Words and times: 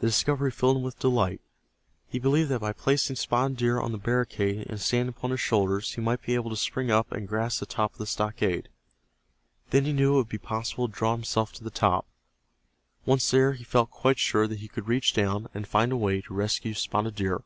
The 0.00 0.08
discovery 0.08 0.50
filled 0.50 0.76
him 0.76 0.82
with 0.82 0.98
delight. 0.98 1.40
He 2.06 2.18
believed 2.18 2.50
that 2.50 2.60
by 2.60 2.74
placing 2.74 3.16
Spotted 3.16 3.56
Deer 3.56 3.80
on 3.80 3.92
the 3.92 3.96
barricade 3.98 4.66
and 4.68 4.78
standing 4.78 5.08
upon 5.16 5.30
his 5.30 5.40
shoulders 5.40 5.94
he 5.94 6.02
might 6.02 6.20
be 6.20 6.34
able 6.34 6.50
to 6.50 6.54
spring 6.56 6.90
up 6.90 7.10
and 7.10 7.26
grasp 7.26 7.60
the 7.60 7.64
top 7.64 7.92
of 7.92 7.98
the 7.98 8.04
stockade. 8.04 8.68
Then 9.70 9.86
he 9.86 9.94
knew 9.94 10.12
it 10.12 10.16
would 10.16 10.28
be 10.28 10.36
possible 10.36 10.86
to 10.86 10.92
draw 10.92 11.12
himself 11.12 11.54
to 11.54 11.64
the 11.64 11.70
top. 11.70 12.04
Once 13.06 13.30
there 13.30 13.54
he 13.54 13.64
felt 13.64 13.90
quite 13.90 14.18
sure 14.18 14.46
that 14.46 14.58
he 14.58 14.68
could 14.68 14.86
reach 14.86 15.14
down, 15.14 15.48
and 15.54 15.66
find 15.66 15.92
a 15.92 15.96
way 15.96 16.20
to 16.20 16.34
rescue 16.34 16.74
Spotted 16.74 17.14
Deer. 17.14 17.40